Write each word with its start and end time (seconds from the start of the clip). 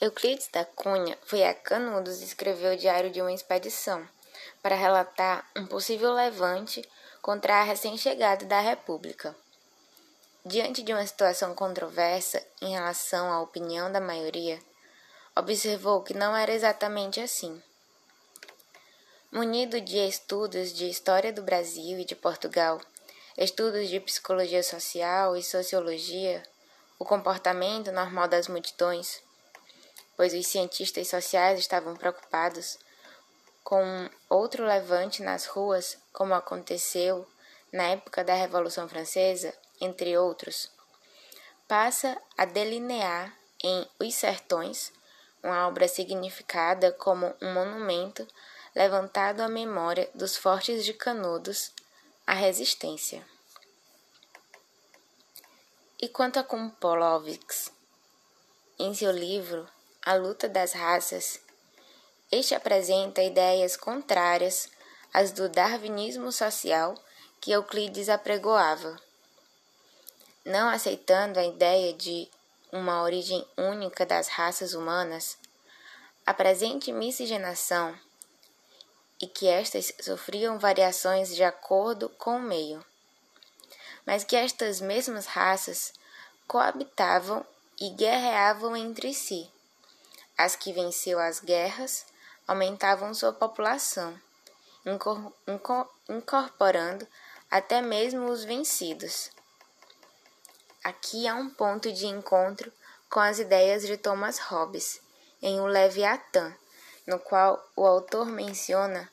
Euclides 0.00 0.48
da 0.50 0.64
Cunha 0.64 1.18
foi 1.26 1.44
a 1.44 1.52
Canudos 1.52 2.22
e 2.22 2.24
escreveu 2.24 2.72
o 2.72 2.76
diário 2.76 3.10
de 3.10 3.20
uma 3.20 3.34
expedição 3.34 4.08
para 4.62 4.74
relatar 4.74 5.46
um 5.54 5.66
possível 5.66 6.14
levante 6.14 6.82
contra 7.20 7.56
a 7.56 7.62
recém-chegada 7.62 8.46
da 8.46 8.60
República. 8.60 9.36
Diante 10.42 10.82
de 10.82 10.94
uma 10.94 11.06
situação 11.06 11.54
controversa 11.54 12.42
em 12.62 12.72
relação 12.72 13.30
à 13.30 13.42
opinião 13.42 13.92
da 13.92 14.00
maioria, 14.00 14.58
observou 15.36 16.02
que 16.02 16.14
não 16.14 16.34
era 16.34 16.54
exatamente 16.54 17.20
assim. 17.20 17.62
Munido 19.30 19.82
de 19.82 19.98
estudos 19.98 20.72
de 20.72 20.88
história 20.88 21.30
do 21.30 21.42
Brasil 21.42 21.98
e 21.98 22.06
de 22.06 22.16
Portugal, 22.16 22.80
estudos 23.36 23.90
de 23.90 24.00
psicologia 24.00 24.62
social 24.62 25.36
e 25.36 25.42
sociologia, 25.42 26.42
o 26.98 27.04
comportamento 27.04 27.92
normal 27.92 28.28
das 28.28 28.48
multidões, 28.48 29.22
pois 30.20 30.34
os 30.34 30.48
cientistas 30.48 31.08
sociais 31.08 31.58
estavam 31.58 31.96
preocupados 31.96 32.78
com 33.64 34.06
outro 34.28 34.66
levante 34.66 35.22
nas 35.22 35.46
ruas, 35.46 35.96
como 36.12 36.34
aconteceu 36.34 37.26
na 37.72 37.84
época 37.84 38.22
da 38.22 38.34
Revolução 38.34 38.86
Francesa, 38.86 39.54
entre 39.80 40.18
outros, 40.18 40.70
passa 41.66 42.20
a 42.36 42.44
delinear 42.44 43.34
em 43.64 43.88
Os 43.98 44.14
Sertões, 44.14 44.92
uma 45.42 45.66
obra 45.66 45.88
significada 45.88 46.92
como 46.92 47.34
um 47.40 47.54
monumento 47.54 48.28
levantado 48.74 49.40
à 49.40 49.48
memória 49.48 50.10
dos 50.14 50.36
fortes 50.36 50.84
de 50.84 50.92
Canudos, 50.92 51.72
à 52.26 52.34
resistência. 52.34 53.26
E 55.98 56.10
quanto 56.10 56.38
a 56.38 56.44
Kumpolovics, 56.44 57.72
em 58.78 58.92
seu 58.92 59.12
livro 59.12 59.66
A 60.02 60.14
Luta 60.14 60.48
das 60.48 60.72
Raças, 60.72 61.38
este 62.32 62.54
apresenta 62.54 63.22
ideias 63.22 63.76
contrárias 63.76 64.66
às 65.12 65.30
do 65.30 65.46
darwinismo 65.46 66.32
social 66.32 66.94
que 67.38 67.52
Euclides 67.52 68.08
apregoava. 68.08 68.96
Não 70.42 70.70
aceitando 70.70 71.38
a 71.38 71.44
ideia 71.44 71.92
de 71.92 72.30
uma 72.72 73.02
origem 73.02 73.46
única 73.58 74.06
das 74.06 74.28
raças 74.28 74.72
humanas, 74.72 75.36
a 76.24 76.32
presente 76.32 76.90
miscigenação 76.90 77.94
e 79.20 79.26
que 79.26 79.48
estas 79.48 79.92
sofriam 80.00 80.58
variações 80.58 81.36
de 81.36 81.44
acordo 81.44 82.08
com 82.08 82.36
o 82.36 82.42
meio, 82.42 82.82
mas 84.06 84.24
que 84.24 84.34
estas 84.34 84.80
mesmas 84.80 85.26
raças 85.26 85.92
coabitavam 86.48 87.44
e 87.78 87.90
guerreavam 87.90 88.74
entre 88.74 89.12
si. 89.12 89.46
As 90.42 90.56
que 90.56 90.72
venceu 90.72 91.18
as 91.18 91.38
guerras 91.38 92.06
aumentavam 92.48 93.12
sua 93.12 93.30
população, 93.30 94.18
incorporando 96.08 97.06
até 97.50 97.82
mesmo 97.82 98.24
os 98.24 98.42
vencidos. 98.42 99.30
Aqui 100.82 101.28
há 101.28 101.34
um 101.34 101.50
ponto 101.50 101.92
de 101.92 102.06
encontro 102.06 102.72
com 103.10 103.20
as 103.20 103.38
ideias 103.38 103.86
de 103.86 103.98
Thomas 103.98 104.38
Hobbes 104.38 105.02
em 105.42 105.60
O 105.60 105.66
Leviatã, 105.66 106.56
no 107.06 107.18
qual 107.18 107.62
o 107.76 107.84
autor 107.84 108.24
menciona 108.24 109.10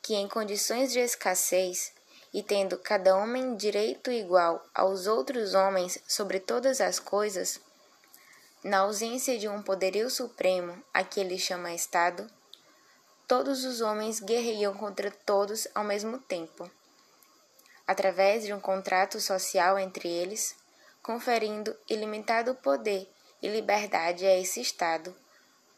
que 0.00 0.14
em 0.14 0.26
condições 0.26 0.90
de 0.90 0.98
escassez 0.98 1.92
e 2.32 2.42
tendo 2.42 2.78
cada 2.78 3.14
homem 3.18 3.54
direito 3.54 4.10
igual 4.10 4.64
aos 4.74 5.06
outros 5.06 5.52
homens 5.52 5.98
sobre 6.08 6.40
todas 6.40 6.80
as 6.80 6.98
coisas, 6.98 7.60
na 8.62 8.80
ausência 8.80 9.38
de 9.38 9.48
um 9.48 9.62
poderio 9.62 10.10
supremo 10.10 10.82
a 10.92 11.02
que 11.02 11.20
ele 11.20 11.38
chama 11.38 11.72
Estado, 11.72 12.30
todos 13.26 13.64
os 13.64 13.80
homens 13.80 14.20
guerreiam 14.20 14.74
contra 14.74 15.10
todos 15.10 15.66
ao 15.74 15.84
mesmo 15.84 16.18
tempo, 16.18 16.70
através 17.86 18.44
de 18.44 18.52
um 18.52 18.60
contrato 18.60 19.20
social 19.20 19.78
entre 19.78 20.08
eles, 20.08 20.54
conferindo 21.02 21.76
ilimitado 21.88 22.54
poder 22.54 23.10
e 23.42 23.48
liberdade 23.48 24.26
a 24.26 24.38
esse 24.38 24.60
Estado. 24.60 25.16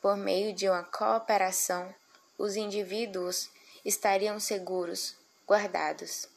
Por 0.00 0.16
meio 0.16 0.52
de 0.52 0.68
uma 0.68 0.82
cooperação, 0.82 1.94
os 2.36 2.56
indivíduos 2.56 3.48
estariam 3.84 4.40
seguros, 4.40 5.14
guardados. 5.46 6.28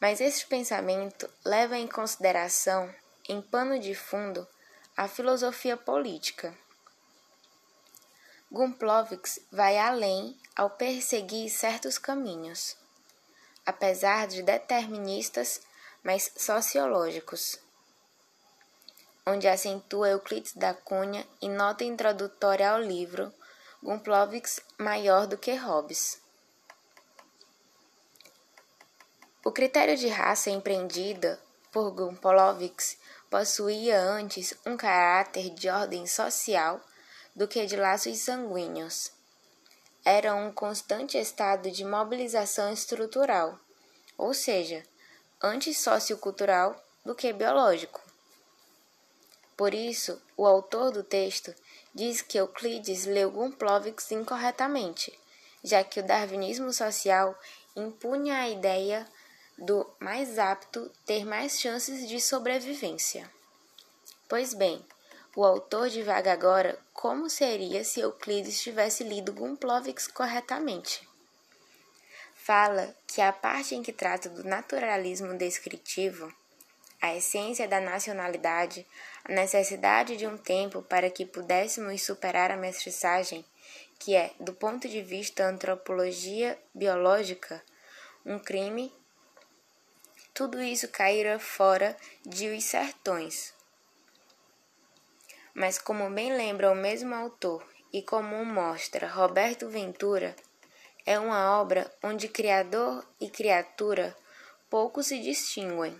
Mas 0.00 0.20
este 0.20 0.46
pensamento 0.46 1.28
leva 1.44 1.76
em 1.76 1.86
consideração, 1.86 2.94
em 3.28 3.40
pano 3.40 3.78
de 3.78 3.94
fundo, 3.94 4.46
a 4.96 5.08
filosofia 5.08 5.76
política 5.76 6.56
Gumplovics 8.54 9.40
vai 9.50 9.76
além 9.78 10.38
ao 10.54 10.70
perseguir 10.70 11.50
certos 11.50 11.98
caminhos, 11.98 12.76
apesar 13.66 14.28
de 14.28 14.42
deterministas, 14.42 15.62
mas 16.04 16.30
sociológicos, 16.36 17.58
onde 19.26 19.48
acentua 19.48 20.10
Euclides 20.10 20.52
da 20.52 20.72
Cunha 20.72 21.26
em 21.42 21.50
nota 21.50 21.82
introdutória 21.82 22.70
ao 22.70 22.78
livro 22.78 23.34
Gumplovics 23.82 24.60
maior 24.78 25.26
do 25.26 25.36
que 25.36 25.54
Hobbes. 25.54 26.20
O 29.44 29.50
critério 29.50 29.96
de 29.96 30.08
raça 30.08 30.48
empreendida 30.48 31.42
por 31.74 31.90
Gumplovics 31.90 32.96
possuía 33.28 34.00
antes 34.00 34.54
um 34.64 34.76
caráter 34.76 35.50
de 35.50 35.68
ordem 35.68 36.06
social 36.06 36.80
do 37.34 37.48
que 37.48 37.66
de 37.66 37.74
laços 37.74 38.16
sanguíneos. 38.18 39.10
Era 40.04 40.36
um 40.36 40.52
constante 40.52 41.18
estado 41.18 41.72
de 41.72 41.84
mobilização 41.84 42.72
estrutural, 42.72 43.58
ou 44.16 44.32
seja, 44.32 44.84
antes 45.42 45.76
sociocultural 45.80 46.80
do 47.04 47.12
que 47.12 47.32
biológico. 47.32 48.00
Por 49.56 49.74
isso, 49.74 50.22
o 50.36 50.46
autor 50.46 50.92
do 50.92 51.02
texto 51.02 51.52
diz 51.92 52.22
que 52.22 52.38
Euclides 52.38 53.04
leu 53.04 53.32
Gumplovics 53.32 54.12
incorretamente, 54.12 55.12
já 55.64 55.82
que 55.82 55.98
o 55.98 56.06
darwinismo 56.06 56.72
social 56.72 57.36
impunha 57.74 58.38
a 58.38 58.48
ideia 58.48 59.08
do 59.58 59.88
mais 60.00 60.38
apto 60.38 60.90
ter 61.06 61.24
mais 61.24 61.60
chances 61.60 62.08
de 62.08 62.20
sobrevivência. 62.20 63.30
Pois 64.28 64.54
bem, 64.54 64.84
o 65.36 65.44
autor 65.44 65.88
divaga 65.88 66.32
agora 66.32 66.78
como 66.92 67.28
seria 67.28 67.84
se 67.84 68.00
Euclides 68.00 68.60
tivesse 68.60 69.02
lido 69.04 69.32
Gumplovics 69.32 70.06
corretamente. 70.06 71.08
Fala 72.34 72.94
que 73.06 73.20
a 73.20 73.32
parte 73.32 73.74
em 73.74 73.82
que 73.82 73.92
trata 73.92 74.28
do 74.28 74.44
naturalismo 74.44 75.36
descritivo, 75.36 76.32
a 77.00 77.14
essência 77.16 77.66
da 77.66 77.80
nacionalidade, 77.80 78.86
a 79.24 79.32
necessidade 79.32 80.16
de 80.16 80.26
um 80.26 80.36
tempo 80.36 80.82
para 80.82 81.10
que 81.10 81.26
pudéssemos 81.26 82.02
superar 82.02 82.50
a 82.50 82.56
mestiçagem, 82.56 83.44
que 83.98 84.14
é, 84.14 84.32
do 84.38 84.52
ponto 84.52 84.88
de 84.88 85.02
vista 85.02 85.46
antropologia 85.46 86.58
biológica, 86.74 87.62
um 88.24 88.38
crime, 88.38 88.92
tudo 90.34 90.60
isso 90.60 90.88
caíra 90.88 91.38
fora 91.38 91.96
de 92.26 92.48
Os 92.48 92.64
Sertões, 92.64 93.54
mas 95.54 95.78
como 95.78 96.10
bem 96.10 96.36
lembra 96.36 96.72
o 96.72 96.74
mesmo 96.74 97.14
autor 97.14 97.64
e 97.92 98.02
como 98.02 98.44
mostra 98.44 99.06
Roberto 99.06 99.68
Ventura, 99.68 100.34
é 101.06 101.20
uma 101.20 101.60
obra 101.60 101.88
onde 102.02 102.26
criador 102.26 103.06
e 103.20 103.30
criatura 103.30 104.16
pouco 104.68 105.04
se 105.04 105.20
distinguem. 105.20 105.96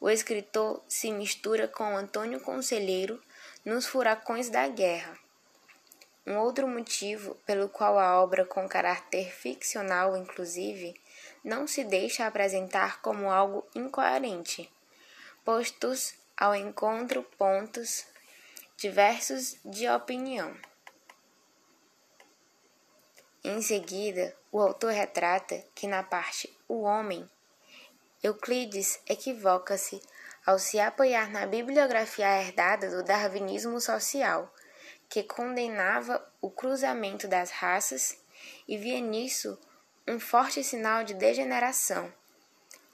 O 0.00 0.08
escritor 0.08 0.82
se 0.88 1.12
mistura 1.12 1.68
com 1.68 1.94
Antônio 1.94 2.40
Conselheiro 2.40 3.20
nos 3.62 3.84
Furacões 3.84 4.48
da 4.48 4.66
Guerra. 4.66 5.18
Um 6.26 6.38
outro 6.38 6.66
motivo 6.66 7.34
pelo 7.44 7.68
qual 7.68 7.98
a 7.98 8.18
obra, 8.22 8.46
com 8.46 8.66
caráter 8.66 9.30
ficcional 9.30 10.16
inclusive, 10.16 10.98
não 11.46 11.64
se 11.64 11.84
deixa 11.84 12.26
apresentar 12.26 13.00
como 13.00 13.30
algo 13.30 13.64
incoerente, 13.72 14.68
postos 15.44 16.14
ao 16.36 16.56
encontro 16.56 17.22
pontos 17.22 18.04
diversos 18.76 19.56
de 19.64 19.88
opinião. 19.88 20.56
Em 23.44 23.62
seguida, 23.62 24.36
o 24.50 24.60
autor 24.60 24.92
retrata 24.92 25.64
que 25.72 25.86
na 25.86 26.02
parte 26.02 26.52
o 26.66 26.82
homem, 26.82 27.30
Euclides 28.24 28.98
equivoca-se 29.08 30.02
ao 30.44 30.58
se 30.58 30.80
apoiar 30.80 31.30
na 31.30 31.46
bibliografia 31.46 32.42
herdada 32.42 32.90
do 32.90 33.04
darwinismo 33.04 33.80
social, 33.80 34.52
que 35.08 35.22
condenava 35.22 36.26
o 36.40 36.50
cruzamento 36.50 37.28
das 37.28 37.52
raças 37.52 38.18
e 38.66 38.76
via 38.76 38.98
nisso 38.98 39.56
um 40.08 40.20
forte 40.20 40.62
sinal 40.62 41.02
de 41.02 41.14
degeneração 41.14 42.12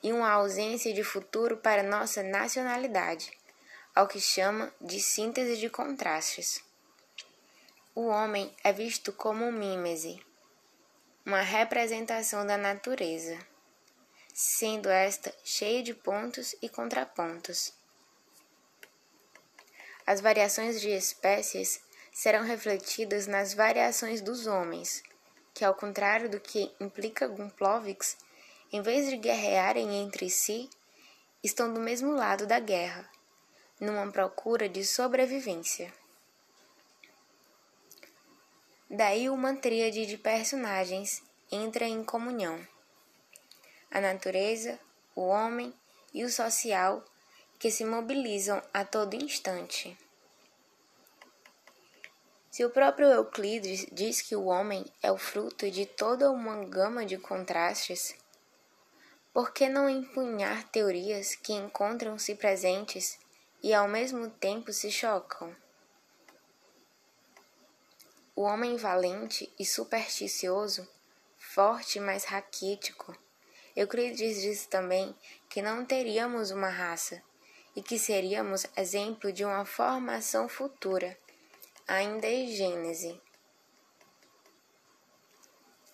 e 0.02 0.12
uma 0.12 0.30
ausência 0.30 0.94
de 0.94 1.04
futuro 1.04 1.58
para 1.58 1.82
nossa 1.82 2.22
nacionalidade 2.22 3.30
ao 3.94 4.08
que 4.08 4.18
chama 4.18 4.72
de 4.80 4.98
síntese 5.00 5.58
de 5.58 5.68
contrastes. 5.68 6.64
O 7.94 8.06
homem 8.06 8.50
é 8.64 8.72
visto 8.72 9.12
como 9.12 9.44
um 9.44 9.52
mímese, 9.52 10.24
uma 11.26 11.42
representação 11.42 12.46
da 12.46 12.56
natureza, 12.56 13.38
sendo 14.32 14.88
esta 14.88 15.32
cheia 15.44 15.82
de 15.82 15.92
pontos 15.92 16.56
e 16.62 16.68
contrapontos. 16.70 17.74
As 20.06 20.22
variações 20.22 20.80
de 20.80 20.88
espécies 20.88 21.82
serão 22.10 22.42
refletidas 22.42 23.26
nas 23.26 23.52
variações 23.52 24.22
dos 24.22 24.46
homens, 24.46 25.02
que, 25.54 25.64
ao 25.64 25.74
contrário 25.74 26.28
do 26.28 26.40
que 26.40 26.72
implica 26.80 27.28
Gumplovics, 27.28 28.16
em 28.72 28.80
vez 28.80 29.08
de 29.08 29.16
guerrearem 29.16 30.02
entre 30.02 30.30
si, 30.30 30.68
estão 31.42 31.72
do 31.72 31.80
mesmo 31.80 32.12
lado 32.12 32.46
da 32.46 32.58
guerra, 32.58 33.08
numa 33.80 34.10
procura 34.10 34.68
de 34.68 34.84
sobrevivência. 34.84 35.92
Daí 38.88 39.28
uma 39.28 39.54
tríade 39.56 40.06
de 40.06 40.16
personagens 40.16 41.22
entra 41.50 41.84
em 41.86 42.04
comunhão. 42.04 42.66
A 43.90 44.00
natureza, 44.00 44.78
o 45.14 45.22
homem 45.22 45.72
e 46.14 46.24
o 46.24 46.30
social 46.30 47.04
que 47.58 47.70
se 47.70 47.84
mobilizam 47.84 48.62
a 48.72 48.84
todo 48.84 49.14
instante. 49.14 49.96
Se 52.52 52.66
o 52.66 52.68
próprio 52.68 53.08
Euclides 53.08 53.86
diz 53.90 54.20
que 54.20 54.36
o 54.36 54.44
homem 54.44 54.84
é 55.02 55.10
o 55.10 55.16
fruto 55.16 55.70
de 55.70 55.86
toda 55.86 56.30
uma 56.30 56.62
gama 56.66 57.06
de 57.06 57.16
contrastes, 57.16 58.14
por 59.32 59.54
que 59.54 59.70
não 59.70 59.88
empunhar 59.88 60.68
teorias 60.68 61.34
que 61.34 61.54
encontram-se 61.54 62.34
presentes 62.34 63.18
e 63.62 63.72
ao 63.72 63.88
mesmo 63.88 64.28
tempo 64.28 64.70
se 64.70 64.90
chocam? 64.90 65.56
O 68.36 68.42
homem 68.42 68.76
valente 68.76 69.50
e 69.58 69.64
supersticioso, 69.64 70.86
forte 71.38 71.98
mas 71.98 72.24
raquítico, 72.24 73.16
Euclides 73.74 74.42
diz 74.42 74.66
também 74.66 75.16
que 75.48 75.62
não 75.62 75.86
teríamos 75.86 76.50
uma 76.50 76.68
raça, 76.68 77.22
e 77.74 77.82
que 77.82 77.98
seríamos 77.98 78.66
exemplo 78.76 79.32
de 79.32 79.42
uma 79.42 79.64
formação 79.64 80.50
futura, 80.50 81.16
ainda 81.86 82.26
em 82.26 82.48
Gênese. 82.48 83.20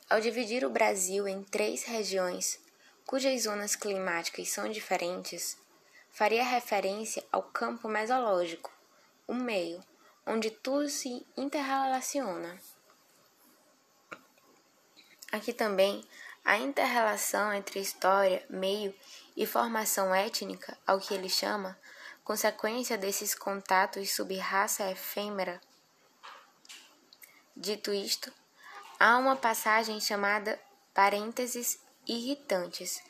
Ao 0.09 0.21
dividir 0.21 0.65
o 0.65 0.71
Brasil 0.71 1.29
em 1.29 1.43
três 1.43 1.85
regiões, 1.85 2.59
cujas 3.05 3.43
zonas 3.43 3.77
climáticas 3.77 4.49
são 4.49 4.69
diferentes, 4.71 5.59
faria 6.11 6.45
referência 6.45 7.25
ao 7.31 7.43
campo 7.43 7.89
mesológico, 7.89 8.73
o 9.27 9.35
meio, 9.35 9.81
onde 10.27 10.51
tudo 10.51 10.89
se 10.89 11.27
interrelaciona. 11.37 12.59
Aqui 15.31 15.53
também 15.53 16.03
a 16.45 16.57
interrelação 16.57 17.53
entre 17.53 17.79
história, 17.79 18.43
meio 18.49 18.95
e 19.37 19.45
formação 19.45 20.15
étnica, 20.15 20.79
ao 20.87 20.99
que 20.99 21.13
ele 21.13 21.29
chama, 21.29 21.79
consequência 22.25 22.97
desses 22.97 23.35
contatos 23.35 24.15
sub-raça 24.15 24.91
efêmera. 24.91 25.61
Dito 27.61 27.93
isto, 27.93 28.33
há 29.01 29.19
uma 29.19 29.35
passagem 29.35 30.01
chamada 30.01 30.61
Parênteses 30.95 31.81
Irritantes, 32.07 33.03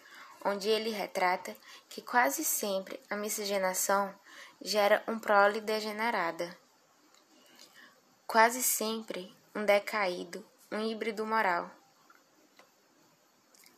onde 0.43 0.71
ele 0.71 0.89
retrata 0.89 1.55
que 1.87 2.01
quase 2.01 2.43
sempre 2.47 2.99
a 3.11 3.15
miscigenação 3.15 4.11
gera 4.59 5.05
um 5.07 5.19
prole 5.19 5.61
degenerada. 5.61 6.57
Quase 8.27 8.63
sempre 8.63 9.31
um 9.55 9.67
decaído, 9.67 10.43
um 10.73 10.81
híbrido 10.81 11.27
moral. 11.27 11.71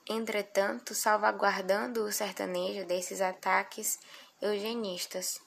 Entretanto, 0.09 0.95
salvaguardando 0.95 2.05
o 2.05 2.13
sertanejo 2.13 2.87
desses 2.87 3.21
ataques 3.21 3.99
eugenistas, 4.41 5.41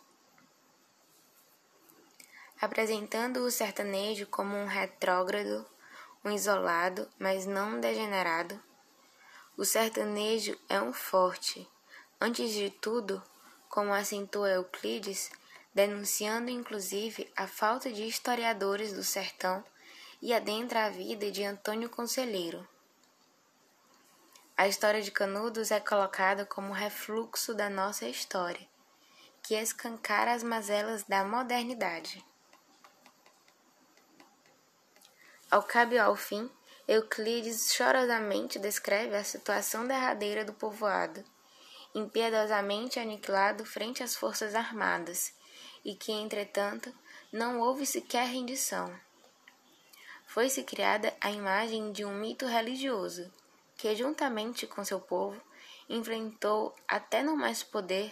apresentando 2.63 3.41
o 3.41 3.51
sertanejo 3.51 4.25
como 4.27 4.55
um 4.55 4.65
retrógrado, 4.65 5.65
um 6.23 6.31
isolado, 6.31 7.09
mas 7.19 7.45
não 7.45 7.81
degenerado. 7.81 8.57
O 9.57 9.65
sertanejo 9.65 10.57
é 10.69 10.79
um 10.79 10.93
forte, 10.93 11.69
antes 12.21 12.53
de 12.53 12.69
tudo, 12.69 13.21
como 13.67 13.93
acentua 13.93 14.49
Euclides, 14.51 15.29
denunciando 15.75 16.49
inclusive 16.49 17.29
a 17.35 17.47
falta 17.47 17.91
de 17.91 18.07
historiadores 18.07 18.93
do 18.93 19.03
sertão 19.03 19.61
e 20.21 20.33
adentra 20.33 20.85
a 20.85 20.89
vida 20.89 21.29
de 21.29 21.43
Antônio 21.43 21.89
Conselheiro. 21.89 22.65
A 24.55 24.69
história 24.69 25.01
de 25.01 25.11
Canudos 25.11 25.69
é 25.69 25.81
colocada 25.81 26.45
como 26.45 26.71
refluxo 26.71 27.53
da 27.53 27.69
nossa 27.69 28.07
história, 28.07 28.65
que 29.41 29.53
escancara 29.53 30.31
as 30.31 30.43
mazelas 30.43 31.03
da 31.03 31.25
modernidade. 31.25 32.23
Ao 35.53 35.61
cabo 35.61 35.93
e 35.93 35.99
ao 35.99 36.15
fim, 36.15 36.49
Euclides 36.87 37.75
chorosamente 37.75 38.57
descreve 38.57 39.15
a 39.15 39.23
situação 39.23 39.85
derradeira 39.85 40.43
do 40.43 40.51
povoado, 40.51 41.23
impiedosamente 41.93 42.99
aniquilado 42.99 43.63
frente 43.63 44.01
às 44.01 44.15
forças 44.15 44.55
armadas, 44.55 45.31
e 45.85 45.93
que, 45.93 46.11
entretanto, 46.11 46.91
não 47.31 47.59
houve 47.59 47.85
sequer 47.85 48.29
rendição. 48.29 48.99
Foi-se 50.25 50.63
criada 50.63 51.13
a 51.21 51.29
imagem 51.29 51.91
de 51.91 52.03
um 52.03 52.15
mito 52.15 52.47
religioso, 52.47 53.31
que, 53.77 53.95
juntamente 53.95 54.65
com 54.65 54.83
seu 54.83 54.99
povo, 54.99 55.39
enfrentou 55.87 56.75
até 56.87 57.21
no 57.21 57.37
mais 57.37 57.61
poder 57.61 58.11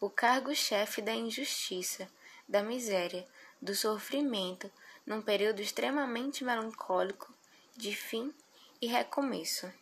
o 0.00 0.10
cargo-chefe 0.10 1.00
da 1.00 1.14
injustiça, 1.14 2.10
da 2.48 2.64
miséria, 2.64 3.24
do 3.62 3.76
sofrimento, 3.76 4.68
num 5.06 5.22
período 5.22 5.60
extremamente 5.60 6.44
melancólico 6.44 7.32
de 7.76 7.94
fim 7.94 8.34
e 8.80 8.86
recomeço. 8.86 9.72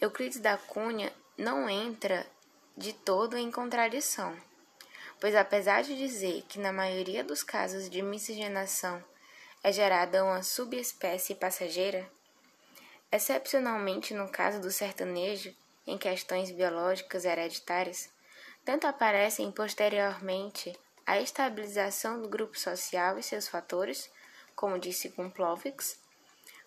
Euclides 0.00 0.40
da 0.40 0.58
Cunha 0.58 1.12
não 1.38 1.68
entra 1.68 2.26
de 2.76 2.92
todo 2.92 3.36
em 3.36 3.50
contradição, 3.50 4.36
pois 5.18 5.34
apesar 5.34 5.82
de 5.82 5.96
dizer 5.96 6.42
que 6.48 6.58
na 6.58 6.72
maioria 6.72 7.24
dos 7.24 7.42
casos 7.42 7.88
de 7.88 8.02
miscigenação 8.02 9.02
é 9.62 9.72
gerada 9.72 10.22
uma 10.22 10.42
subespécie 10.42 11.34
passageira, 11.34 12.08
excepcionalmente 13.10 14.12
no 14.12 14.28
caso 14.28 14.60
do 14.60 14.70
sertanejo, 14.70 15.54
em 15.86 15.96
questões 15.96 16.50
biológicas 16.50 17.24
hereditárias, 17.24 18.10
tanto 18.64 18.86
aparecem 18.86 19.50
posteriormente 19.50 20.78
a 21.06 21.20
estabilização 21.20 22.20
do 22.20 22.28
grupo 22.28 22.58
social 22.58 23.18
e 23.18 23.22
seus 23.22 23.46
fatores, 23.46 24.10
como 24.56 24.78
disse 24.78 25.08
Gumplovics, 25.08 25.98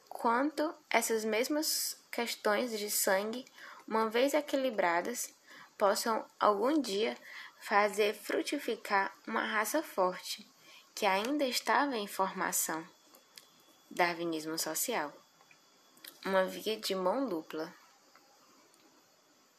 quanto 0.08 0.74
essas 0.90 1.26
mesmas 1.26 1.98
questões 2.10 2.78
de 2.78 2.90
sangue, 2.90 3.46
uma 3.88 4.10
vez 4.10 4.34
equilibradas, 4.34 5.34
possam 5.78 6.26
algum 6.40 6.82
dia 6.82 7.18
fazer 7.60 8.14
frutificar 8.14 9.14
uma 9.28 9.46
raça 9.46 9.84
forte 9.84 10.50
que 10.96 11.06
ainda 11.06 11.46
estava 11.46 11.98
em 11.98 12.08
formação. 12.08 12.86
Darwinismo 13.90 14.58
social. 14.58 15.14
Uma 16.26 16.46
via 16.46 16.78
de 16.78 16.94
mão 16.94 17.28
dupla. 17.28 17.74